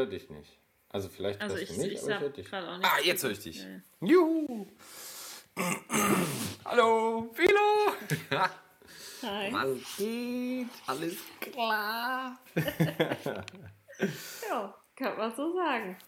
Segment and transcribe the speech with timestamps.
[0.00, 0.58] Höre dich nicht.
[0.88, 2.54] Also vielleicht Also hörst ich, du mich, ich aber ich höre dich.
[2.54, 2.88] auch nicht.
[2.90, 3.62] Ah, jetzt höre ich dich.
[3.62, 3.80] Ja.
[4.00, 4.66] Juhu!
[6.64, 7.92] Hallo, Philo!
[9.22, 9.52] Hi.
[9.52, 10.68] Was geht?
[10.86, 12.38] Alles klar?
[14.48, 15.98] Ja, kann man so sagen.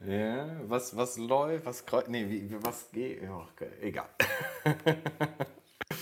[0.00, 1.64] Ja, was, was läuft?
[1.64, 3.22] Was kreu- Nee, wie, was geht?
[3.22, 4.10] Ja, okay, egal.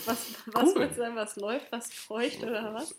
[0.04, 2.92] Was, was willst du sagen, was läuft, was feucht oder was?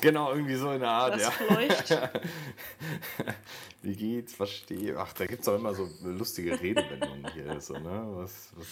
[0.00, 1.30] Genau, irgendwie so in der Art, Was ja.
[1.30, 1.98] fleucht?
[3.82, 4.34] Wie geht's?
[4.34, 4.96] Verstehe.
[4.98, 7.60] Ach, da gibt es auch immer so lustige Redewendungen hier.
[7.60, 8.04] So, ne?
[8.16, 8.66] was, was,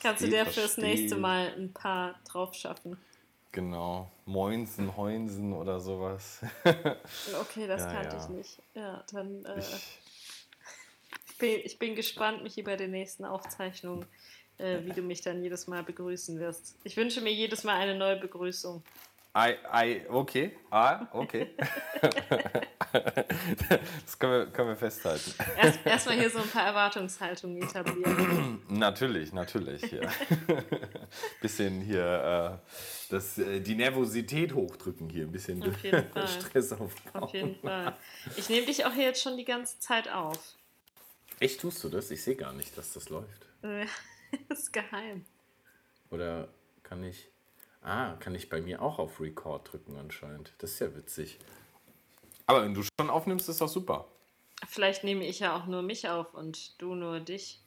[0.00, 2.96] Kannst du geht, dir fürs nächste Mal ein paar drauf schaffen?
[3.52, 4.10] Genau.
[4.26, 6.40] Moinsen, Heunsen oder sowas.
[7.40, 8.22] Okay, das Ja, kannte ja.
[8.22, 8.62] ich nicht.
[8.74, 9.98] Ja, dann äh, Ich,
[11.30, 14.04] ich bin, ich bin gespannt, Michi, bei der nächsten Aufzeichnung,
[14.58, 16.76] äh, wie du mich dann jedes Mal begrüßen wirst.
[16.84, 18.82] Ich wünsche mir jedes Mal eine neue Begrüßung.
[19.36, 20.52] I, I, okay.
[20.70, 21.56] Ah, okay.
[22.92, 25.32] das können wir, können wir festhalten.
[25.56, 28.62] Erst- Erstmal hier so ein paar Erwartungshaltungen etablieren.
[28.68, 29.90] Natürlich, natürlich.
[29.90, 30.02] Ja.
[31.40, 32.68] bisschen hier äh,
[33.10, 36.28] das, äh, die Nervosität hochdrücken hier, ein bisschen Auf jeden Fall.
[36.28, 37.22] Stress aufbauen.
[37.22, 37.96] Auf jeden Fall.
[38.36, 40.38] Ich nehme dich auch hier jetzt schon die ganze Zeit auf.
[41.40, 42.10] Echt tust du das?
[42.12, 43.46] Ich sehe gar nicht, dass das läuft.
[43.62, 43.86] Äh,
[44.48, 45.24] Das ist geheim.
[46.10, 46.48] Oder
[46.84, 47.28] kann ich.
[47.84, 50.54] Ah, kann ich bei mir auch auf Record drücken anscheinend.
[50.58, 51.38] Das ist ja witzig.
[52.46, 54.08] Aber wenn du schon aufnimmst, ist doch super.
[54.66, 57.60] Vielleicht nehme ich ja auch nur mich auf und du nur dich.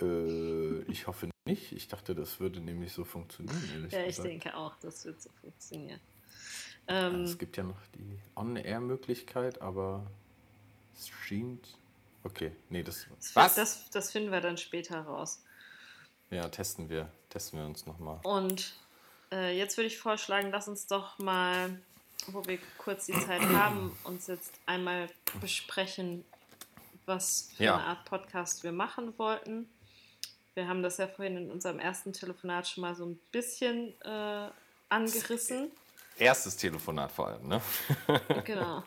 [0.00, 1.72] Äh, ich hoffe nicht.
[1.72, 3.58] Ich dachte, das würde nämlich so funktionieren.
[3.74, 4.28] Ehrlich Ja, ich gesagt.
[4.28, 6.00] denke auch, das wird so funktionieren.
[6.88, 10.06] Ähm, Es gibt ja noch die On-Air-Möglichkeit, aber
[10.98, 11.78] streamt.
[12.24, 13.06] Okay, nee, das.
[13.18, 13.54] das, Was?
[13.54, 15.42] Das, das finden wir dann später raus.
[16.30, 17.10] Ja, testen wir.
[17.30, 18.20] Testen wir uns nochmal.
[18.24, 18.74] Und
[19.32, 21.80] äh, jetzt würde ich vorschlagen, lass uns doch mal,
[22.28, 25.08] wo wir kurz die Zeit haben, uns jetzt einmal
[25.40, 26.24] besprechen,
[27.06, 27.74] was für Ja.
[27.76, 29.68] eine Art Podcast wir machen wollten.
[30.54, 34.48] Wir haben das ja vorhin in unserem ersten Telefonat schon mal so ein bisschen äh,
[34.90, 35.70] angerissen.
[36.18, 37.60] Erstes Telefonat vor allem, ne?
[38.44, 38.82] Genau.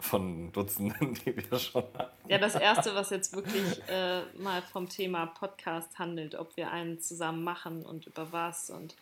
[0.00, 2.30] Von Dutzenden, die wir schon hatten.
[2.30, 7.00] Ja, das erste, was jetzt wirklich äh, mal vom Thema Podcast handelt, ob wir einen
[7.00, 8.68] zusammen machen und über was.
[8.70, 8.94] Und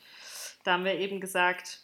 [0.65, 1.81] da haben wir eben gesagt,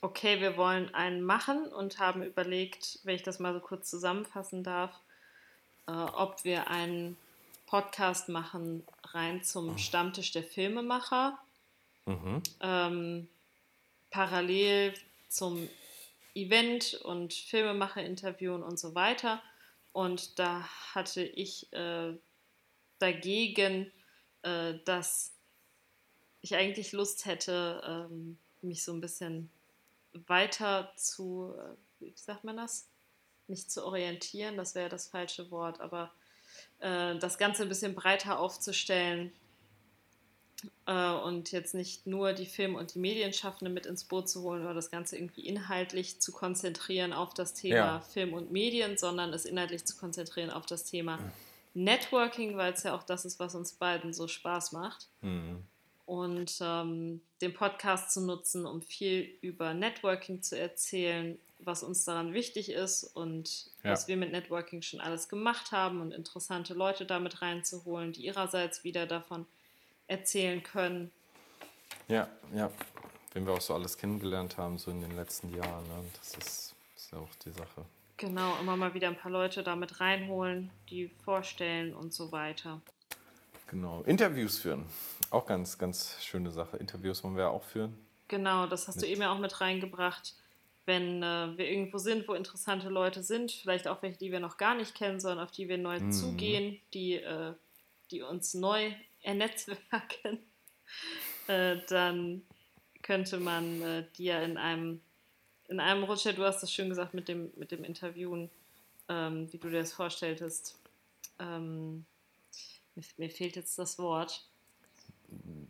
[0.00, 4.62] okay, wir wollen einen machen und haben überlegt, wenn ich das mal so kurz zusammenfassen
[4.62, 4.92] darf,
[5.86, 7.16] äh, ob wir einen
[7.66, 11.38] Podcast machen rein zum Stammtisch der Filmemacher,
[12.06, 12.42] Mhm.
[12.60, 13.28] ähm,
[14.10, 14.94] parallel
[15.28, 15.68] zum
[16.34, 19.42] Event und Filmemacher interviewen und so weiter.
[19.92, 22.14] Und da hatte ich äh,
[22.98, 23.92] dagegen,
[24.42, 25.32] äh, dass
[26.42, 29.50] ich eigentlich Lust hätte, ähm, mich so ein bisschen
[30.26, 32.88] weiter zu, äh, wie sagt man das?
[33.48, 36.12] Nicht zu orientieren, das wäre das falsche Wort, aber
[36.80, 39.32] äh, das Ganze ein bisschen breiter aufzustellen
[40.86, 44.62] äh, und jetzt nicht nur die Film- und die Medienschaffenden mit ins Boot zu holen
[44.62, 48.00] oder das Ganze irgendwie inhaltlich zu konzentrieren auf das Thema Ja.
[48.00, 51.18] Film und Medien, sondern es inhaltlich zu konzentrieren auf das Thema
[51.74, 55.08] Networking, weil es ja auch das ist, was uns beiden so Spaß macht.
[55.22, 55.64] Mhm.
[56.10, 62.32] Und ähm, den Podcast zu nutzen, um viel über Networking zu erzählen, was uns daran
[62.32, 63.92] wichtig ist und Ja.
[63.92, 68.82] was wir mit Networking schon alles gemacht haben und interessante Leute damit reinzuholen, die ihrerseits
[68.82, 69.46] wieder davon
[70.08, 71.12] erzählen können.
[72.08, 72.72] Ja, ja.
[73.32, 76.04] Wenn wir auch so alles kennengelernt haben, so in den letzten Jahren, ne?
[76.18, 77.84] das ist, ist ja auch die Sache.
[78.16, 82.80] Genau, immer mal wieder ein paar Leute damit reinholen, die vorstellen und so weiter.
[83.68, 84.02] Genau.
[84.02, 84.84] Interviews führen.
[85.30, 86.76] Auch ganz, ganz schöne Sache.
[86.76, 87.96] Interviews wollen wir auch führen.
[88.28, 90.34] Genau, das hast du Mit- eben ja auch mit reingebracht.
[90.86, 94.56] Wenn äh, wir irgendwo sind, wo interessante Leute sind, vielleicht auch welche, die wir noch
[94.56, 96.12] gar nicht kennen, sondern auf die wir neu Mhm.
[96.12, 97.54] zugehen, die, äh,
[98.10, 98.92] die uns neu
[99.22, 100.38] ernetzwerken,
[101.46, 102.42] äh, dann
[103.02, 105.00] könnte man äh, die ja in einem,
[105.68, 108.50] in einem Rutsch, du hast das schön gesagt mit dem, mit dem Interviewen,
[109.08, 110.80] ähm, wie du dir das vorstelltest.
[111.38, 112.04] Ähm,
[112.96, 114.46] mir, mir fehlt jetzt das Wort.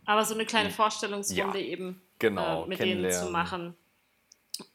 [0.05, 3.75] Aber so eine kleine Vorstellungsrunde Ja, eben genau, äh, mit denen zu machen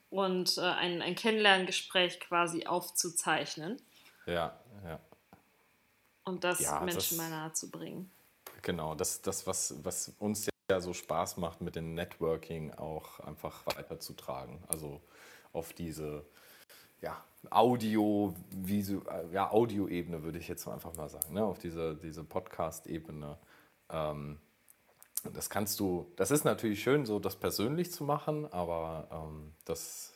[0.09, 3.81] und äh, ein, ein Kennenlerngespräch quasi aufzuzeichnen
[4.25, 4.99] Ja, ja.
[6.23, 8.09] und das Ja, Menschen das- mal nahe zu bringen.
[8.61, 13.65] Genau, das, das was, was uns ja so Spaß macht mit dem Networking auch einfach
[13.67, 14.63] weiterzutragen.
[14.67, 15.01] Also
[15.53, 16.25] auf diese
[17.01, 19.01] ja, Audio, visu,
[19.31, 21.45] ja, Audioebene würde ich jetzt einfach mal sagen, ne?
[21.45, 23.37] auf diese, diese Podcast-Ebene.
[23.89, 24.39] Ähm,
[25.33, 30.13] das kannst du, das ist natürlich schön, so das persönlich zu machen, aber ähm, das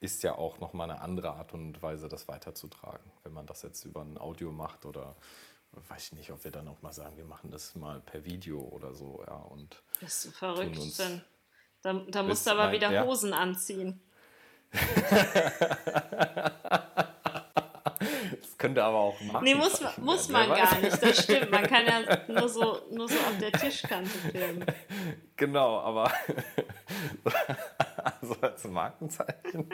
[0.00, 3.10] ist ja auch nochmal eine andere Art und Weise, das weiterzutragen.
[3.24, 5.16] Wenn man das jetzt über ein Audio macht oder
[5.72, 8.60] weiß ich nicht, ob wir dann auch mal sagen, wir machen das mal per Video
[8.60, 9.34] oder so, ja.
[9.34, 10.78] Und Bist du verrückt?
[10.98, 11.22] Dann,
[11.82, 13.04] da, da musst du aber mein, wieder ja.
[13.04, 14.00] Hosen anziehen.
[18.40, 19.44] Das könnte aber auch machen.
[19.44, 21.50] Nee, muss, man, muss man gar nicht, das stimmt.
[21.50, 24.64] Man kann ja nur so, nur so auf der Tischkante filmen.
[25.36, 26.12] Genau, aber
[28.22, 29.70] so als Markenzeichen.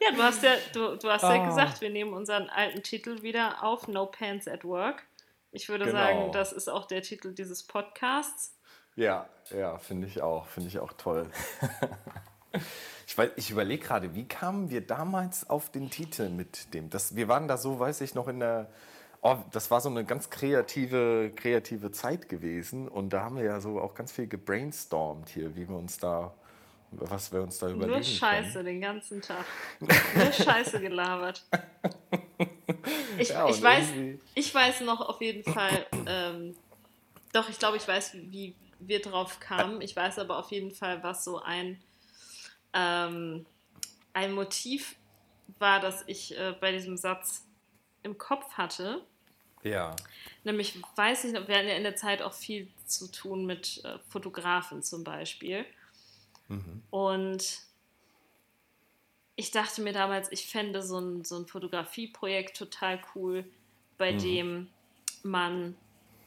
[0.00, 1.26] ja, du hast ja, du, du hast oh.
[1.26, 1.46] ja ah.
[1.48, 5.02] gesagt, wir nehmen unseren alten Titel wieder auf, No Pants at Work.
[5.50, 5.98] Ich würde genau.
[5.98, 8.56] sagen, das ist auch der Titel dieses Podcasts.
[8.96, 11.30] Ja, ja, finde ich auch, finde ich auch toll.
[13.06, 16.88] Ich, ich überlege gerade, wie kamen wir damals auf den Titel mit dem?
[16.90, 18.68] Das, wir waren da so, weiß ich noch, in der.
[19.20, 22.88] Oh, das war so eine ganz kreative, kreative Zeit gewesen.
[22.88, 26.34] Und da haben wir ja so auch ganz viel gebrainstormt hier, wie wir uns da,
[26.90, 27.92] was wir uns da überlegen.
[27.92, 28.64] Nur Scheiße können.
[28.64, 29.44] den ganzen Tag.
[29.80, 31.44] Nur Scheiße gelabert.
[33.18, 33.92] Ich, ja, ich, weiß,
[34.34, 36.56] ich weiß noch auf jeden Fall, ähm,
[37.32, 39.80] doch, ich glaube, ich weiß, wie wir drauf kamen.
[39.80, 41.78] Ich weiß aber auf jeden Fall, was so ein
[42.74, 43.46] ähm,
[44.12, 44.96] ein Motiv
[45.58, 47.46] war, das ich äh, bei diesem Satz
[48.02, 49.04] im Kopf hatte.
[49.62, 49.94] Ja.
[50.44, 53.82] Nämlich, weiß ich noch, wir hatten ja in der Zeit auch viel zu tun mit
[53.84, 55.64] äh, Fotografen zum Beispiel.
[56.48, 56.82] Mhm.
[56.90, 57.60] Und
[59.36, 63.44] ich dachte mir damals, ich fände so ein, so ein Fotografieprojekt total cool,
[63.98, 64.18] bei mhm.
[64.18, 64.70] dem
[65.22, 65.76] man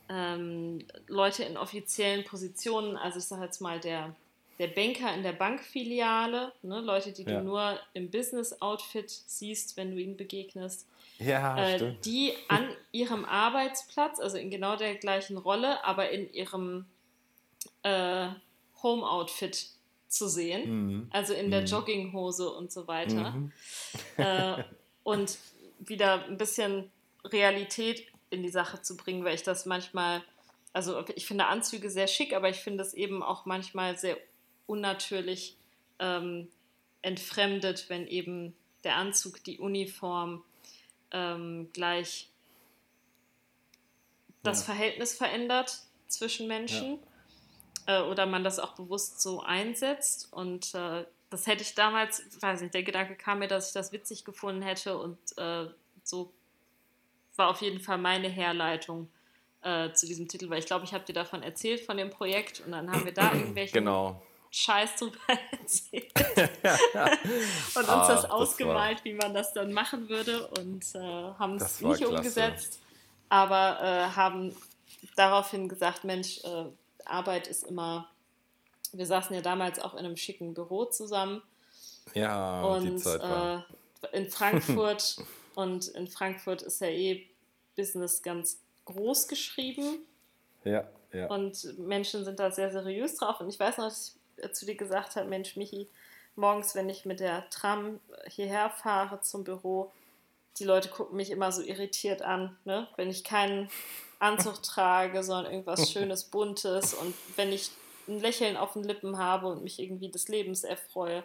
[0.09, 4.15] ähm, Leute in offiziellen Positionen, also ich sage jetzt mal der
[4.57, 7.39] der Banker in der Bankfiliale, ne, Leute, die ja.
[7.39, 10.87] du nur im Business-Outfit siehst, wenn du ihnen begegnest,
[11.19, 16.85] ja, äh, die an ihrem Arbeitsplatz, also in genau der gleichen Rolle, aber in ihrem
[17.83, 18.27] äh,
[18.83, 19.69] Home-Outfit
[20.07, 21.07] zu sehen, mhm.
[21.11, 21.67] also in der mhm.
[21.67, 23.31] Jogginghose und so weiter.
[23.31, 23.51] Mhm.
[24.17, 24.63] Äh,
[25.03, 25.37] und
[25.79, 26.91] wieder ein bisschen
[27.25, 30.21] Realität in die Sache zu bringen, weil ich das manchmal,
[30.73, 34.17] also ich finde Anzüge sehr schick, aber ich finde es eben auch manchmal sehr
[34.67, 35.57] unnatürlich
[35.99, 36.47] ähm,
[37.01, 40.43] entfremdet, wenn eben der Anzug, die Uniform
[41.11, 42.29] ähm, gleich
[44.43, 44.73] das ja.
[44.73, 46.99] Verhältnis verändert zwischen Menschen
[47.87, 48.01] ja.
[48.01, 50.31] äh, oder man das auch bewusst so einsetzt.
[50.31, 53.91] Und äh, das hätte ich damals, weiß nicht, der Gedanke kam mir, dass ich das
[53.91, 55.67] witzig gefunden hätte und äh,
[56.03, 56.31] so
[57.35, 59.09] war auf jeden Fall meine Herleitung
[59.61, 62.61] äh, zu diesem Titel, weil ich glaube, ich habe dir davon erzählt, von dem Projekt
[62.61, 64.21] und dann haben wir da irgendwelche genau.
[64.55, 65.17] Scheiß drüber
[65.51, 66.13] erzählt
[67.75, 71.57] und uns ah, das ausgemalt, das wie man das dann machen würde und äh, haben
[71.57, 72.07] es nicht klasse.
[72.07, 72.79] umgesetzt,
[73.27, 74.55] aber äh, haben
[75.17, 76.65] daraufhin gesagt, Mensch, äh,
[77.03, 78.09] Arbeit ist immer,
[78.93, 81.41] wir saßen ja damals auch in einem schicken Büro zusammen.
[82.13, 83.65] Ja, und die Zeit war.
[84.03, 85.17] Äh, in Frankfurt
[85.55, 87.27] und in Frankfurt ist ja eh
[87.75, 90.05] Business ganz groß geschrieben.
[90.63, 91.27] Ja, ja.
[91.27, 93.41] Und Menschen sind da sehr seriös drauf.
[93.41, 95.89] Und ich weiß noch, dass ich zu dir gesagt hat, Mensch, Michi,
[96.35, 99.91] morgens, wenn ich mit der Tram hierher fahre zum Büro,
[100.59, 102.87] die Leute gucken mich immer so irritiert an, ne?
[102.95, 103.69] wenn ich keinen
[104.19, 107.71] Anzug trage, sondern irgendwas Schönes, Buntes und wenn ich
[108.07, 111.23] ein Lächeln auf den Lippen habe und mich irgendwie des Lebens erfreue.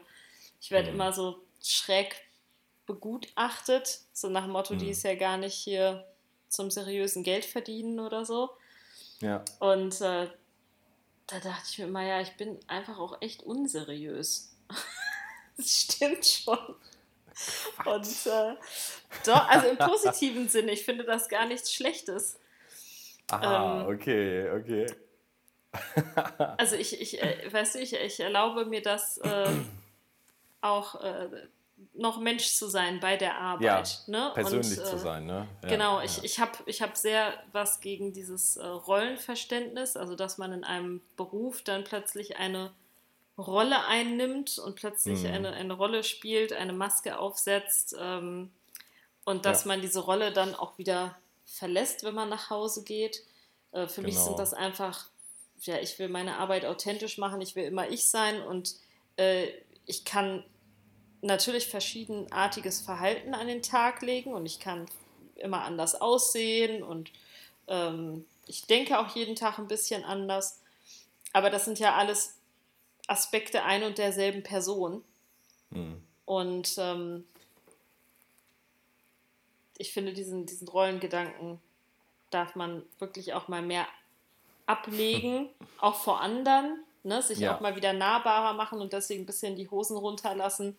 [0.60, 0.94] Ich werde mhm.
[0.94, 2.14] immer so schräg
[2.86, 4.78] begutachtet, so nach dem Motto, mhm.
[4.78, 6.06] die ist ja gar nicht hier
[6.48, 8.50] zum seriösen Geld verdienen oder so.
[9.20, 9.44] Ja.
[9.58, 10.28] Und äh,
[11.30, 14.56] da dachte ich mir immer, ja, ich bin einfach auch echt unseriös.
[15.56, 16.58] das stimmt schon.
[17.86, 18.54] Und äh,
[19.24, 22.38] doch, also im positiven Sinne, ich finde das gar nichts Schlechtes.
[23.30, 24.86] Ah, ähm, okay, okay.
[26.58, 29.50] also ich, ich äh, weißt du, ich, ich erlaube mir das äh,
[30.60, 31.28] auch äh,
[31.94, 34.02] noch Mensch zu sein bei der Arbeit.
[34.06, 34.30] Ja, ne?
[34.34, 35.46] Persönlich Und, äh, zu sein, ne?
[35.62, 36.24] Ja, genau, ich, ja.
[36.24, 41.00] ich habe ich hab sehr was gegen dieses äh, Rollenverständnis, also dass man in einem
[41.16, 42.72] Beruf dann plötzlich eine
[43.38, 45.30] Rolle einnimmt und plötzlich mhm.
[45.30, 48.50] eine, eine Rolle spielt, eine Maske aufsetzt ähm,
[49.24, 53.22] und dass man diese Rolle dann auch wieder verlässt, wenn man nach Hause geht.
[53.72, 54.06] Äh, für genau.
[54.06, 54.38] mich sind genau.
[54.38, 55.08] das einfach,
[55.60, 58.74] ja, ich will meine Arbeit authentisch machen, ich will immer ich sein und
[59.16, 59.48] äh,
[59.86, 60.44] ich kann
[61.22, 64.86] natürlich verschiedenartiges Verhalten an den Tag legen und ich kann
[65.36, 67.10] immer anders aussehen und
[67.68, 70.60] ähm, ich denke auch jeden Tag ein bisschen anders.
[71.32, 72.36] Aber das sind ja alles
[73.06, 75.04] Aspekte ein und derselben Person.
[75.70, 76.02] Mhm.
[76.24, 77.24] Und ähm,
[79.78, 81.60] ich finde, diesen, diesen Rollengedanken
[82.30, 83.86] darf man wirklich auch mal mehr
[84.66, 85.48] ablegen,
[85.80, 87.22] auch vor anderen, ne?
[87.22, 87.54] sich ja.
[87.54, 90.76] auch mal wieder nahbarer machen und deswegen ein bisschen die Hosen runterlassen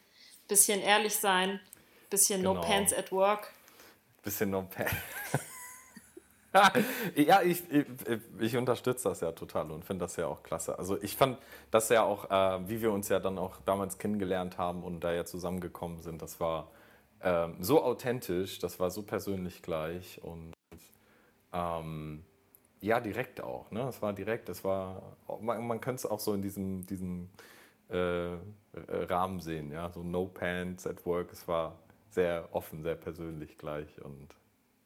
[0.51, 1.61] bisschen ehrlich sein,
[2.09, 2.65] bisschen no Genau.
[2.65, 3.53] pants at work.
[4.21, 4.91] Bisschen no pants.
[7.15, 7.85] ja, ich, ich,
[8.37, 10.77] ich unterstütze das ja total und finde das ja auch klasse.
[10.77, 11.37] Also ich fand
[11.71, 15.13] das ja auch, äh, wie wir uns ja dann auch damals kennengelernt haben und da
[15.13, 16.69] ja zusammengekommen sind, das war
[17.21, 20.51] ähm, so authentisch, das war so persönlich gleich und
[21.53, 22.25] ähm,
[22.81, 23.71] ja, direkt auch.
[23.71, 23.87] Ne?
[23.87, 27.29] Es war direkt, es war, man, man könnte es auch so in diesem, diesem
[27.91, 28.37] äh,
[28.73, 31.31] Rahmen sehen, ja, so No Pants at Work.
[31.31, 31.77] Es war
[32.09, 34.27] sehr offen, sehr persönlich gleich und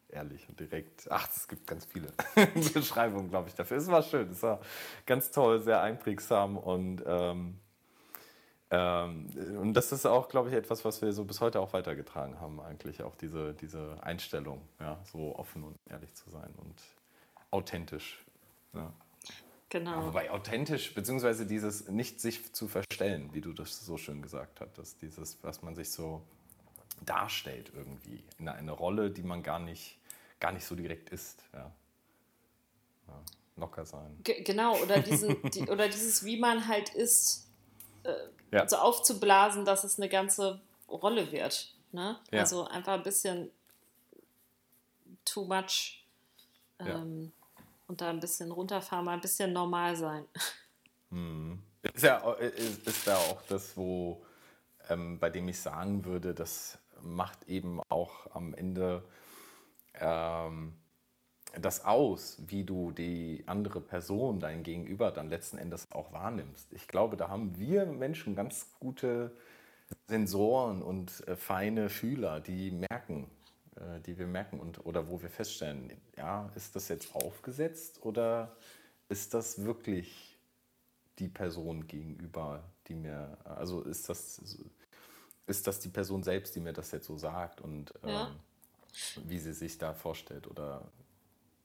[0.08, 1.06] ehrlich und direkt.
[1.10, 2.08] Ach, es gibt ganz viele
[2.74, 3.76] Beschreibungen, glaube ich, dafür.
[3.76, 4.60] Es war schön, es war
[5.04, 7.58] ganz toll, sehr einprägsam und ähm,
[8.70, 12.40] ähm, und das ist auch, glaube ich, etwas, was wir so bis heute auch weitergetragen
[12.40, 16.82] haben, eigentlich auch diese, diese Einstellung, ja, so offen und ehrlich zu sein und
[17.50, 18.24] authentisch.
[18.72, 18.92] Ja.
[19.68, 20.06] Genau.
[20.06, 25.02] Wobei authentisch, beziehungsweise dieses nicht sich zu verstellen, wie du das so schön gesagt hattest,
[25.02, 26.22] dieses, was man sich so
[27.04, 29.98] darstellt irgendwie, in eine Rolle, die man gar nicht,
[30.40, 31.42] gar nicht so direkt ist.
[31.52, 31.72] Ja.
[33.08, 33.22] Ja,
[33.56, 34.16] locker sein.
[34.22, 37.48] Ge- Genau, oder, diesen, die, oder dieses, wie man halt ist,
[38.04, 38.12] äh,
[38.52, 38.68] Ja.
[38.68, 41.74] so aufzublasen, dass es eine ganze Rolle wird.
[41.92, 42.18] Ne?
[42.30, 42.40] Ja.
[42.40, 43.50] Also einfach ein bisschen
[45.24, 46.04] too much
[46.80, 47.02] Ja.
[47.02, 47.32] ähm,
[47.86, 50.24] und da ein bisschen runterfahren, mal ein bisschen normal sein.
[51.94, 54.24] Ist ja, au- ist, ist ja auch das, wo,
[54.88, 59.04] ähm, bei dem ich sagen würde, das macht eben auch am Ende
[59.94, 60.74] ähm,
[61.60, 66.72] das aus, wie du die andere Person, dein Gegenüber, dann letzten Endes auch wahrnimmst.
[66.72, 69.36] Ich glaube, da haben wir Menschen ganz gute
[70.08, 73.35] Sensoren und äh, feine Fühler, die merken, äh,
[74.06, 78.56] die wir merken und oder wo wir feststellen, ja, ist das jetzt aufgesetzt oder
[79.08, 80.36] ist das wirklich
[81.18, 84.40] die Person gegenüber, die mir, also ist das,
[85.46, 88.26] ist das die Person selbst, die mir das jetzt so sagt und Ja.
[88.28, 88.40] ähm,
[89.28, 90.90] wie sie sich da vorstellt oder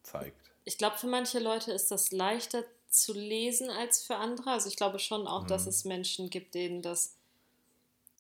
[0.03, 0.51] zeigt.
[0.63, 4.51] Ich glaube, für manche Leute ist das leichter zu lesen als für andere.
[4.51, 7.15] Also ich glaube schon auch, dass es Menschen gibt, denen das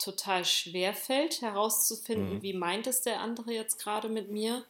[0.03, 4.63] total schwer fällt, herauszufinden, wie meint es der andere jetzt gerade mit mir.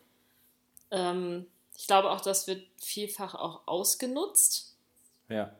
[0.92, 1.48] Ähm,
[1.78, 4.76] ich glaube auch, das wird vielfach auch ausgenutzt.
[5.30, 5.52] Ja.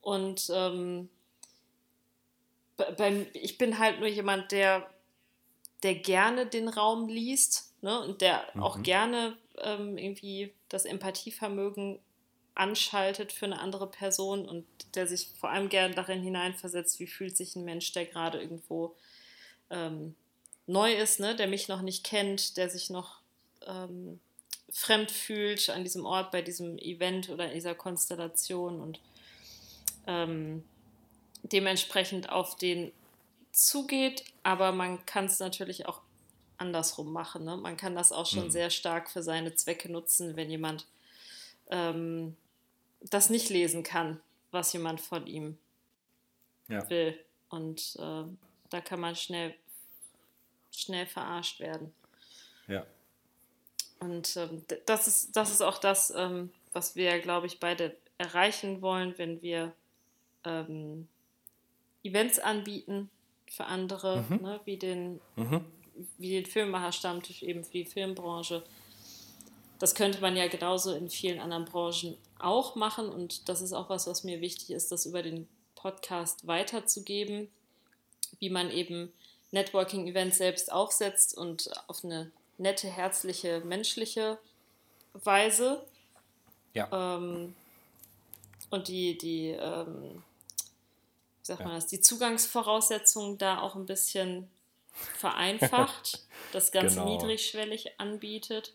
[0.00, 1.08] Und ähm,
[2.76, 4.88] bei, ich bin halt nur jemand, der,
[5.82, 8.00] der gerne den Raum liest ne?
[8.00, 11.98] und der auch gerne ähm, irgendwie das Empathievermögen
[12.54, 17.36] anschaltet für eine andere Person und der sich vor allem gerne darin hineinversetzt, wie fühlt
[17.36, 18.94] sich ein Mensch, der gerade irgendwo
[19.70, 20.14] ähm,
[20.66, 21.34] neu ist, ne?
[21.34, 23.20] der mich noch nicht kennt, der sich noch
[23.66, 24.20] ähm,
[24.70, 29.00] fremd fühlt an diesem Ort, bei diesem Event oder in dieser Konstellation und
[30.06, 30.64] ähm,
[31.42, 32.92] dementsprechend auf den
[33.52, 36.00] zugeht, aber man kann es natürlich auch
[36.56, 37.44] andersrum machen.
[37.44, 37.56] Ne?
[37.56, 38.50] Man kann das auch schon Mhm.
[38.50, 40.86] sehr stark für seine Zwecke nutzen, wenn jemand
[41.70, 42.36] ähm,
[43.10, 45.58] das nicht lesen kann, was jemand von ihm
[46.68, 46.88] Ja.
[46.90, 47.18] will.
[47.48, 48.24] Und äh,
[48.70, 49.54] da kann man schnell,
[50.70, 51.92] schnell verarscht werden.
[52.68, 52.86] Ja.
[54.00, 58.82] Und ähm, das, ist, das ist auch das, ähm, was wir, glaube ich, beide erreichen
[58.82, 59.72] wollen, wenn wir
[60.44, 61.08] ähm,
[62.02, 63.10] Events anbieten
[63.48, 65.20] für andere, ne, wie, den,
[66.18, 68.64] wie den Filmemacher-Stammtisch eben für die Filmbranche.
[69.78, 73.88] Das könnte man ja genauso in vielen anderen Branchen auch machen und das ist auch
[73.88, 77.50] was, was mir wichtig ist, das über den Podcast weiterzugeben,
[78.38, 79.12] wie man eben
[79.50, 84.38] Networking-Events selbst aufsetzt und auf eine nette, herzliche, menschliche
[85.12, 85.84] Weise.
[86.74, 86.88] Ja.
[87.16, 87.54] Ähm,
[88.70, 90.22] und die, die, ähm,
[91.40, 91.66] wie sagt Ja.
[91.66, 94.48] man das, die Zugangsvoraussetzungen da auch ein bisschen
[95.18, 96.20] vereinfacht,
[96.52, 97.10] das Ganze Genau.
[97.10, 98.74] niedrigschwellig anbietet,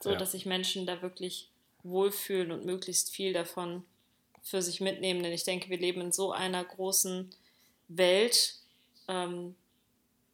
[0.00, 0.16] so Ja.
[0.16, 1.48] dass sich Menschen da wirklich
[1.82, 3.84] wohlfühlen und möglichst viel davon
[4.42, 5.22] für sich mitnehmen.
[5.22, 7.30] Denn ich denke, wir leben in so einer großen
[7.88, 8.54] Welt
[9.08, 9.54] ähm,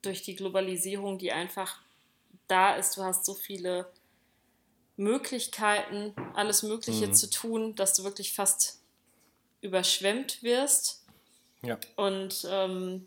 [0.03, 1.81] durch die Globalisierung, die einfach
[2.49, 2.97] da ist.
[2.97, 3.91] Du hast so viele
[4.97, 7.15] Möglichkeiten, alles Mögliche Mhm.
[7.15, 8.81] zu tun, dass du wirklich fast
[9.61, 11.05] überschwemmt wirst
[11.63, 11.79] Ja.
[11.97, 13.07] und ähm,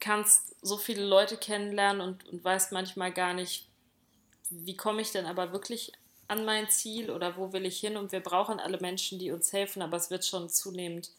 [0.00, 3.68] kannst so viele Leute kennenlernen und, und weißt manchmal gar nicht,
[4.50, 5.92] wie komme ich denn aber wirklich
[6.28, 7.96] an mein Ziel oder wo will ich hin?
[7.96, 11.10] Und wir brauchen alle Menschen, die uns helfen, aber es wird schon zunehmend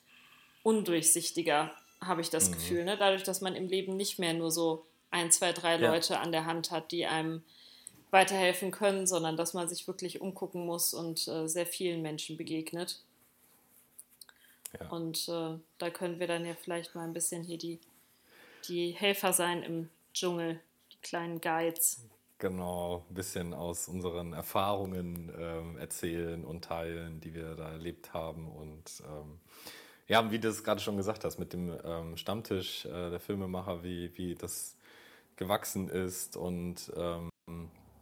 [0.64, 2.86] undurchsichtiger, habe ich das Gefühl.
[2.86, 2.96] Ne?
[2.98, 5.92] Dadurch, dass man im Leben nicht mehr nur so ein, zwei, drei Ja.
[5.92, 7.44] Leute an der Hand hat, die einem
[8.12, 13.02] weiterhelfen können, sondern dass man sich wirklich umgucken muss und äh, sehr vielen Menschen begegnet.
[14.80, 14.90] Ja.
[14.90, 17.80] Und äh, da können wir dann ja vielleicht mal ein bisschen hier die,
[18.68, 20.60] die Helfer sein im Dschungel,
[20.92, 22.04] die kleinen Guides.
[22.40, 28.48] Genau, ein bisschen aus unseren Erfahrungen ähm, erzählen und teilen, die wir da erlebt haben.
[28.48, 29.40] Und ähm,
[30.08, 33.84] ja, wie du es gerade schon gesagt hast, mit dem ähm, Stammtisch äh, der Filmemacher,
[33.84, 34.78] wie, wie das
[35.36, 37.30] gewachsen ist und ähm,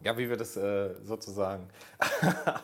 [0.04, 1.68] ja, wie wir das äh, sozusagen,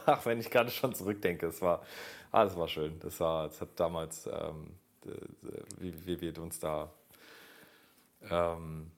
[0.06, 1.82] ach, wenn ich gerade schon zurückdenke, es war,
[2.30, 3.00] ah, es war schön.
[3.00, 4.76] Das war, es hat damals, ähm,
[5.78, 6.92] wie, wie wir uns da
[8.30, 8.92] ähm,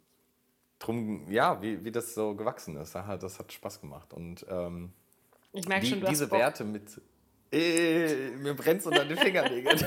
[0.78, 2.94] drum, ja, wie, wie das so gewachsen ist.
[2.94, 4.12] Das hat Spaß gemacht.
[4.12, 4.92] Und ähm,
[5.52, 6.38] ich merke schon, du diese hast Bock.
[6.38, 7.00] Werte mit.
[7.52, 9.86] Äh, mir brennt es unter den Fingernägeln.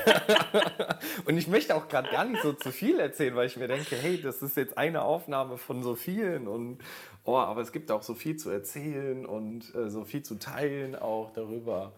[1.26, 3.96] und ich möchte auch gerade gar nicht so zu viel erzählen, weil ich mir denke,
[3.96, 6.78] hey, das ist jetzt eine Aufnahme von so vielen und
[7.24, 10.96] oh, aber es gibt auch so viel zu erzählen und äh, so viel zu teilen
[10.96, 11.92] auch darüber.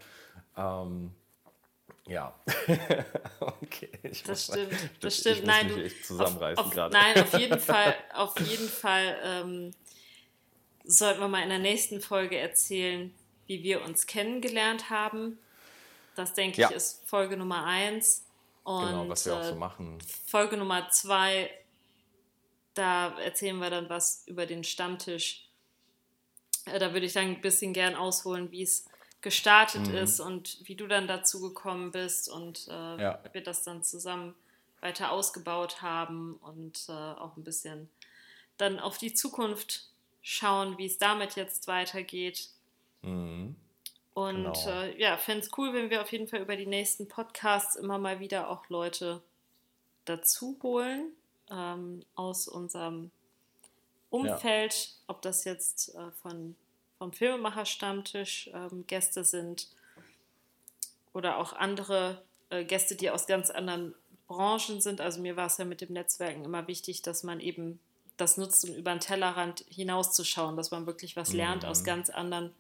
[0.56, 1.12] Ähm,
[2.06, 2.34] ja.
[3.40, 3.90] okay.
[4.02, 4.90] Ich das muss, stimmt.
[5.00, 5.38] Das stimmt.
[5.38, 6.92] Ich nein, muss mich echt zusammenreißen gerade.
[6.92, 9.70] Nein, auf jeden Fall, auf jeden Fall ähm,
[10.84, 13.14] sollten wir mal in der nächsten Folge erzählen,
[13.46, 15.38] wie wir uns kennengelernt haben.
[16.14, 16.70] Das denke ja.
[16.70, 18.24] ich ist Folge Nummer eins.
[18.64, 19.98] Und, genau, was wir auch so äh, machen.
[20.26, 21.50] Folge Nummer zwei,
[22.74, 25.48] da erzählen wir dann was über den Stammtisch.
[26.66, 28.86] Äh, da würde ich dann ein bisschen gern ausholen, wie es
[29.22, 29.94] gestartet mhm.
[29.94, 33.20] ist und wie du dann dazu gekommen bist und äh, ja.
[33.32, 34.34] wir das dann zusammen
[34.80, 37.88] weiter ausgebaut haben und äh, auch ein bisschen
[38.58, 39.88] dann auf die Zukunft
[40.20, 42.48] schauen, wie es damit jetzt weitergeht.
[43.02, 43.56] Mhm.
[44.14, 44.82] Und genau.
[44.82, 47.98] äh, ja, fände es cool, wenn wir auf jeden Fall über die nächsten Podcasts immer
[47.98, 49.22] mal wieder auch Leute
[50.04, 51.12] dazu holen
[51.50, 53.10] ähm, aus unserem
[54.10, 54.90] Umfeld, ja.
[55.06, 56.56] ob das jetzt äh, von
[57.02, 59.66] vom Filmemacher-Stammtisch ähm, Gäste sind
[61.12, 63.96] oder auch andere äh, Gäste, die aus ganz anderen
[64.28, 65.00] Branchen sind.
[65.00, 67.80] Also mir war es ja mit dem Netzwerken immer wichtig, dass man eben
[68.18, 71.70] das nutzt, um über den Tellerrand hinauszuschauen, dass man wirklich was lernt mhm.
[71.70, 72.54] aus ganz anderen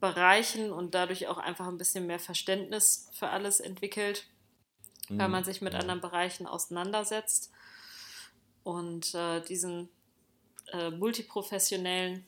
[0.00, 4.26] Bereichen und dadurch auch einfach ein bisschen mehr Verständnis für alles entwickelt,
[5.08, 5.20] mhm.
[5.20, 7.52] weil man sich mit anderen Bereichen auseinandersetzt.
[8.64, 9.90] Und äh, diesen
[10.72, 12.26] äh, multiprofessionellen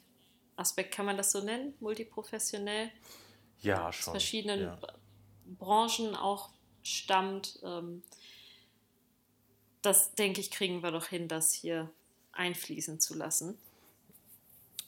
[0.62, 1.74] Aspekt, kann man das so nennen?
[1.80, 2.90] Multiprofessionell?
[3.60, 4.10] Ja, schon.
[4.10, 4.78] Aus verschiedenen ja.
[5.58, 6.50] Branchen auch
[6.82, 7.60] stammt.
[7.62, 8.02] Ähm,
[9.82, 11.90] das, denke ich, kriegen wir doch hin, das hier
[12.32, 13.58] einfließen zu lassen.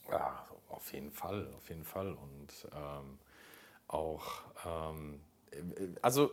[0.09, 2.13] Ja, auf jeden Fall, auf jeden Fall.
[2.13, 3.19] Und ähm,
[3.89, 5.21] auch, ähm,
[6.03, 6.33] also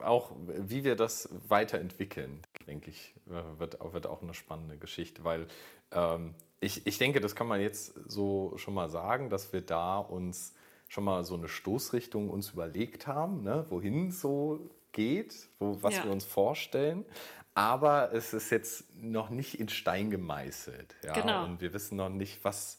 [0.00, 5.46] auch wie wir das weiterentwickeln, denke ich, wird, wird auch eine spannende Geschichte, weil
[5.92, 9.98] ähm, ich, ich denke, das kann man jetzt so schon mal sagen, dass wir da
[9.98, 10.54] uns
[10.88, 15.96] schon mal so eine Stoßrichtung uns überlegt haben, ne, wohin es so geht, wo, was
[15.96, 16.04] ja.
[16.04, 17.04] wir uns vorstellen.
[17.54, 20.94] Aber es ist jetzt noch nicht in Stein gemeißelt.
[21.02, 21.12] Ja?
[21.14, 21.44] Genau.
[21.44, 22.78] Und wir wissen noch nicht, was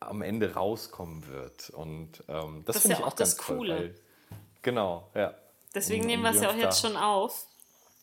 [0.00, 1.70] am Ende rauskommen wird.
[1.70, 3.76] Und ähm, das, das finde ja ich auch das Coole.
[3.76, 3.94] Toll, weil,
[4.62, 5.34] genau, ja.
[5.74, 7.46] Deswegen und, nehmen wir es ja auch jetzt schon auf,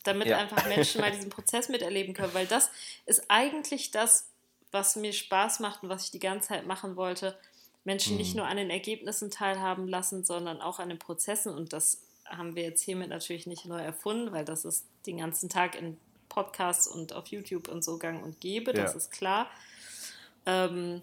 [0.04, 0.38] damit ja.
[0.38, 2.72] einfach Menschen mal diesen Prozess miterleben können, weil das
[3.06, 4.29] ist eigentlich das,
[4.72, 7.38] was mir Spaß macht und was ich die ganze Zeit machen wollte,
[7.84, 8.20] Menschen mhm.
[8.20, 11.54] nicht nur an den Ergebnissen teilhaben lassen, sondern auch an den Prozessen.
[11.54, 15.50] Und das haben wir jetzt hiermit natürlich nicht neu erfunden, weil das ist den ganzen
[15.50, 18.98] Tag in Podcasts und auf YouTube und so gang und gäbe, das ja.
[18.98, 19.50] ist klar.
[20.46, 21.02] Ähm,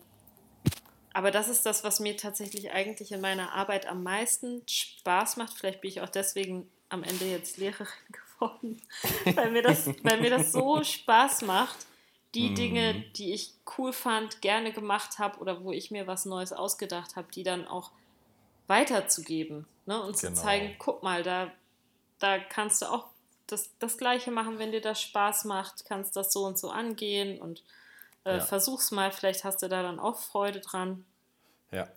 [1.13, 5.55] aber das ist das, was mir tatsächlich eigentlich in meiner Arbeit am meisten Spaß macht.
[5.55, 8.83] Vielleicht bin ich auch deswegen am Ende jetzt Lehrerin geworden,
[9.35, 11.87] weil mir das, weil mir das so Spaß macht
[12.37, 12.55] die mhm.
[12.55, 17.17] Dinge, die ich cool fand, gerne gemacht habe oder wo ich mir was Neues ausgedacht
[17.17, 17.91] habe, die dann auch
[18.67, 20.01] weiterzugeben ne?
[20.03, 20.35] und genau.
[20.35, 21.51] zu zeigen, guck mal, da,
[22.19, 23.07] da kannst du auch
[23.47, 27.41] das, das Gleiche machen, wenn dir das Spaß macht, kannst das so und so angehen
[27.41, 27.63] und
[28.25, 28.41] äh, ja.
[28.41, 31.07] versuch's mal, vielleicht hast du da dann auch Freude dran.
[31.71, 31.89] Ja.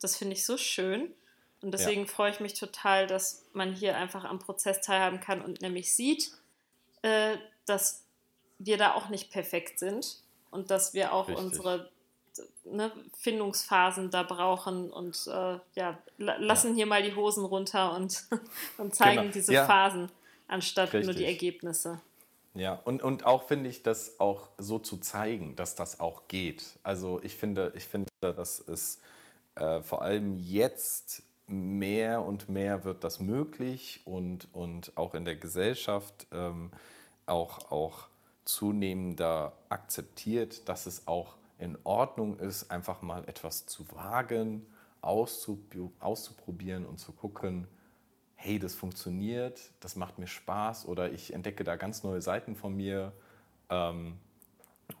[0.00, 1.14] Das finde ich so schön.
[1.62, 2.08] Und deswegen ja.
[2.08, 6.32] freue ich mich total, dass man hier einfach am Prozess teilhaben kann und nämlich sieht,
[7.02, 8.05] äh, dass
[8.58, 11.44] wir da auch nicht perfekt sind und dass wir auch Richtig.
[11.44, 11.90] unsere
[12.64, 16.74] ne, Findungsphasen da brauchen und äh, ja, lassen ja.
[16.76, 18.24] hier mal die Hosen runter und,
[18.78, 19.32] und zeigen genau.
[19.32, 19.66] diese ja.
[19.66, 20.10] Phasen,
[20.48, 21.06] anstatt Richtig.
[21.06, 22.00] nur die Ergebnisse.
[22.54, 26.78] Ja, und, und auch finde ich das auch so zu zeigen, dass das auch geht.
[26.82, 28.98] Also ich finde, ich finde, dass es
[29.56, 35.36] äh, vor allem jetzt mehr und mehr wird das möglich und, und auch in der
[35.36, 36.70] Gesellschaft ähm,
[37.26, 38.08] auch, auch
[38.46, 44.66] zunehmender akzeptiert, dass es auch in Ordnung ist, einfach mal etwas zu wagen,
[45.02, 47.68] auszuprobieren und zu gucken,
[48.34, 52.74] hey, das funktioniert, das macht mir Spaß oder ich entdecke da ganz neue Seiten von
[52.74, 53.12] mir.
[53.70, 54.18] Ähm,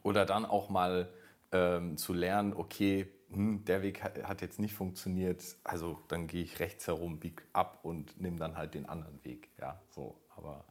[0.02, 1.08] oder dann auch mal
[1.52, 6.60] ähm, zu lernen, okay, hm, der Weg hat, jetzt nicht funktioniert, also dann gehe ich
[6.60, 9.50] rechts herum, bieg ab und nehme dann halt den anderen Weg.
[9.58, 10.16] Ja, so.
[10.36, 10.64] Aber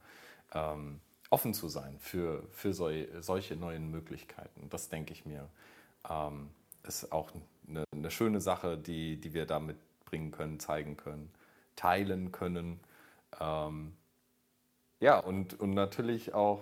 [0.52, 5.48] ähm, offen zu sein für, für sol solche neuen Möglichkeiten, das denke ich mir,
[6.08, 6.50] ähm,
[6.84, 7.30] ist auch
[7.68, 11.30] eine, eine, schöne Sache, die, die wir da mitbringen können, zeigen können,
[11.74, 12.80] teilen können.
[13.40, 13.92] Ähm,
[15.00, 16.60] ja, und, und natürlich auch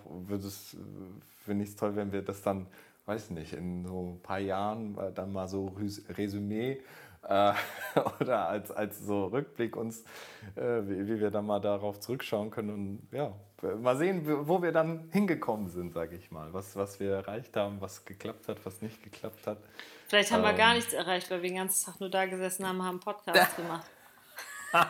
[1.45, 2.67] finde ich es toll, wenn wir das dann
[3.07, 5.77] weiß nicht, in so ein paar Jahren dann mal so
[6.09, 6.81] Resümee
[7.29, 7.53] äh,
[8.21, 10.05] oder als, als so Rückblick uns,
[10.57, 13.33] äh, wie, wie, wir dann mal darauf zurückschauen können und ja,
[13.77, 16.53] mal sehen, wo wir dann hingekommen sind, sage ich mal.
[16.53, 19.59] Was, was wir erreicht haben, was geklappt hat, was nicht geklappt hat.
[20.09, 22.67] Vielleicht haben ähm, wir gar nichts erreicht, weil wir den ganzen Tag nur da gesessen
[22.67, 23.91] haben, haben Podcast gemacht.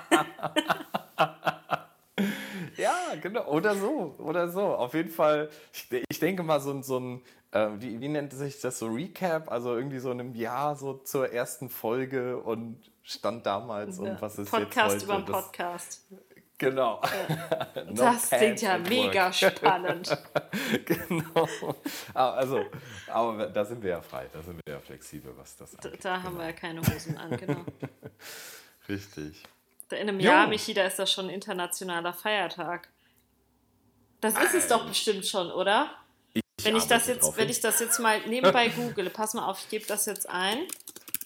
[2.76, 3.46] ja, genau.
[3.48, 4.14] Oder so.
[4.18, 4.62] Oder so.
[4.62, 7.22] Auf jeden Fall, ich, ich denke mal, so, so ein
[7.54, 9.50] äh, wie, wie nennt sich das so Recap?
[9.50, 14.04] Also irgendwie so in einem Jahr so zur ersten Folge und stand damals ja.
[14.04, 15.22] und was ist Podcast jetzt heute?
[15.22, 16.06] über den Podcast.
[16.58, 17.00] Genau.
[17.28, 17.82] Ja.
[17.84, 20.16] no das klingt ja mega spannend.
[20.84, 21.48] genau.
[22.12, 22.64] Also,
[23.08, 26.04] aber da sind wir ja frei, da sind wir ja flexibel, was das angeht.
[26.04, 26.38] Da, da haben genau.
[26.38, 27.64] wir ja keine Hosen an, genau.
[28.88, 29.42] Richtig.
[29.90, 30.30] In einem jo.
[30.30, 32.88] Jahr, Michi, da ist das schon ein internationaler Feiertag.
[34.20, 35.90] Das ist es doch bestimmt schon, oder?
[36.62, 39.68] wenn ich das jetzt, wenn ich das jetzt mal nebenbei google, pass mal auf, ich
[39.68, 40.66] gebe das jetzt ein.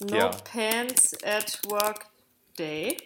[0.01, 0.29] No ja.
[0.29, 2.07] Pants at Work
[2.59, 2.97] Day.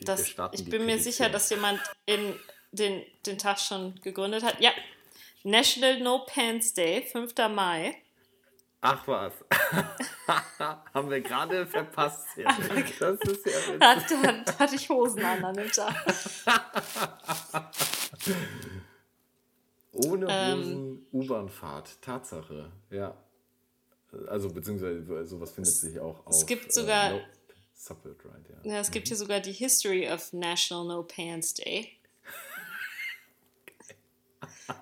[0.00, 2.34] Das, ich bin mir sicher, dass jemand in
[2.72, 4.60] den, den Tag schon gegründet hat.
[4.60, 4.70] Ja,
[5.42, 7.34] National No Pants Day, 5.
[7.54, 7.96] Mai.
[8.80, 9.32] Ach was.
[10.94, 12.26] Haben wir gerade verpasst.
[12.36, 12.56] Ja.
[13.00, 15.94] Das ist ja Hat, hat, hatte ich Hosen an an dem Tag.
[19.92, 23.16] Ohne ähm, Hosen ähm, U-Bahnfahrt, Tatsache, ja.
[24.28, 26.34] Also beziehungsweise sowas findet sich auch auf.
[26.34, 27.14] Es gibt sogar.
[27.14, 27.24] Äh,
[27.76, 28.72] Sublet, right, ja.
[28.72, 28.80] ja.
[28.80, 29.08] Es gibt mhm.
[29.08, 31.92] hier sogar die History of National No Pants Day.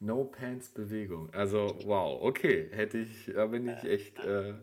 [0.00, 1.32] no Pants Bewegung.
[1.32, 4.54] Also wow, okay, hätte ich, da bin ich echt äh,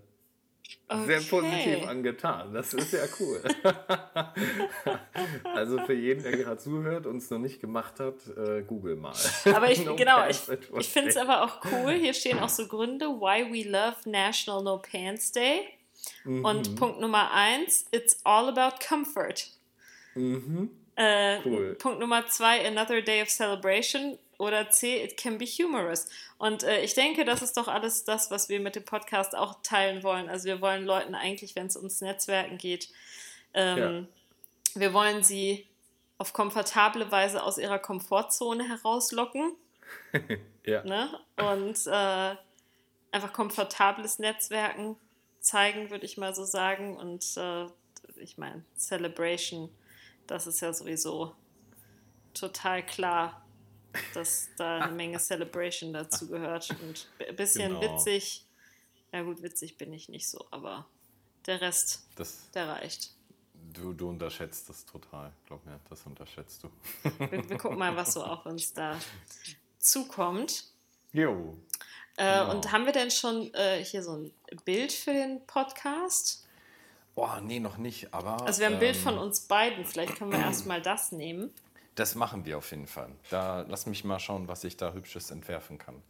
[0.88, 1.20] Okay.
[1.20, 2.54] Sehr positiv angetan.
[2.54, 3.42] Das ist ja cool.
[5.44, 9.16] also für jeden, der gerade zuhört und es noch nicht gemacht hat, äh, google mal.
[9.56, 10.42] Aber ich, no genau, ich,
[10.78, 11.94] ich finde es aber auch cool.
[11.94, 15.62] Hier stehen auch so Gründe, why we love National No Pants Day.
[16.24, 16.46] Mhm.
[16.46, 19.48] Und Punkt Nummer eins, it's all about comfort.
[20.15, 20.70] Mhm.
[20.96, 21.76] Äh, cool.
[21.76, 24.18] Punkt Nummer zwei, another day of celebration.
[24.38, 26.08] Oder C, it can be humorous.
[26.38, 29.62] Und äh, ich denke, das ist doch alles das, was wir mit dem Podcast auch
[29.63, 30.28] teilen wollen.
[30.28, 32.89] Also wir wollen Leuten eigentlich, wenn es ums Netzwerken geht,
[33.54, 34.80] ähm, ja.
[34.80, 35.65] wir wollen sie
[36.18, 39.54] auf komfortable Weise aus ihrer Komfortzone herauslocken.
[40.65, 40.84] ja.
[40.84, 41.10] Ne?
[41.38, 42.36] Und äh,
[43.12, 44.98] einfach komfortables Netzwerken
[45.45, 46.97] zeigen, würde ich mal so sagen.
[46.97, 47.67] Und äh,
[48.17, 49.69] ich meine, Celebration,
[50.27, 51.36] das ist ja sowieso
[52.34, 53.45] total klar
[54.13, 57.81] dass da eine Menge Celebration dazu gehört und ein bisschen genau.
[57.81, 58.45] witzig.
[59.12, 60.86] Ja gut, witzig bin ich nicht so, aber
[61.45, 63.12] der Rest, das, der reicht.
[63.73, 66.69] Du, du unterschätzt das total, glaub mir, das unterschätzt du.
[67.19, 68.99] Wir, wir gucken mal, was so auf uns da
[69.79, 70.65] zukommt.
[71.13, 71.58] Jo.
[72.17, 72.51] Äh, genau.
[72.51, 74.32] Und haben wir denn schon äh, hier so ein
[74.63, 76.45] Bild für den Podcast?
[77.13, 78.45] Boah, nee, noch nicht, aber.
[78.45, 81.54] Also wir haben ein Bild von ähm, uns beiden, vielleicht können wir erstmal das nehmen.
[81.95, 83.10] Das machen wir auf jeden Fall.
[83.30, 86.01] Da lass mich mal schauen, was ich da Hübsches entwerfen kann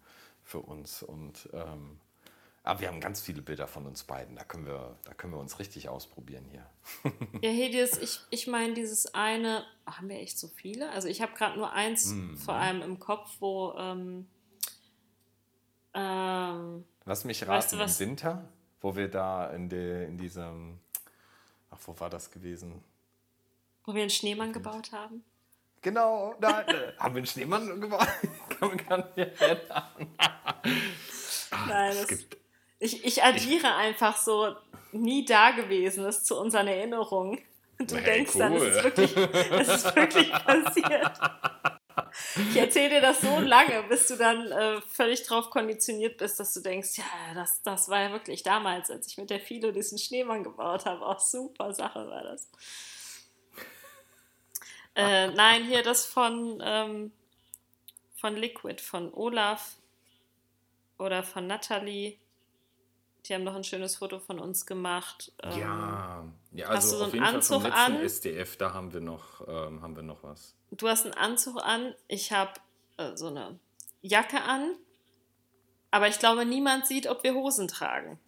[0.44, 1.04] für uns.
[1.04, 2.00] Und ähm,
[2.66, 4.36] aber wir haben ganz viele Bilder von uns beiden.
[4.36, 6.66] Da können wir, da können wir uns richtig ausprobieren hier.
[7.42, 10.90] ja, Hedius, ich, ich meine, dieses eine, haben wir echt so viele?
[10.90, 12.36] Also ich habe gerade nur eins hm.
[12.36, 14.28] vor allem im Kopf, wo ähm,
[15.96, 18.00] ähm, Lass mich raten, weißt du, was?
[18.00, 18.48] im Winter,
[18.82, 20.80] wo wir da in, de, in diesem,
[21.72, 22.84] ach, wo war das gewesen?
[23.86, 25.24] Wo wir einen Schneemann gebaut haben?
[25.82, 28.08] Genau, da äh, haben wir einen Schneemann gebaut.
[28.60, 29.84] kann man gar nicht erinnern.
[31.68, 32.26] Nein, das,
[32.80, 34.56] ich, ich addiere ich, einfach so
[34.92, 37.40] nie Dagewesenes zu unseren Erinnerungen.
[37.78, 38.40] Du hey, denkst cool.
[38.40, 41.20] dann, es ist wirklich, es ist wirklich passiert.
[42.50, 46.54] Ich erzähle dir das so lange, bis du dann äh, völlig drauf konditioniert bist, dass
[46.54, 49.98] du denkst, ja, das, das war ja wirklich damals, als ich mit der Philo diesen
[49.98, 51.06] Schneemann gebaut habe.
[51.06, 52.50] Auch super Sache war das.
[54.96, 57.12] Äh, nein, hier das von, ähm,
[58.16, 59.76] von Liquid, von Olaf
[60.98, 62.18] oder von Natalie.
[63.26, 65.34] Die haben noch ein schönes Foto von uns gemacht.
[65.44, 68.02] Ähm, ja, ja also hast du so einen Anzug Fall vom an?
[68.02, 70.56] SDF, da haben wir noch, ähm, haben wir noch was.
[70.72, 72.54] Du hast einen Anzug an, ich habe
[72.98, 73.60] äh, so eine
[74.02, 74.76] Jacke an
[75.92, 78.20] Aber ich glaube, niemand sieht, ob wir Hosen tragen.